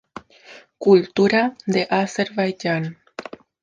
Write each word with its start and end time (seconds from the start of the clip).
Cultura 0.79 1.55
de 1.67 1.85
Azerbaiyán 1.91 2.97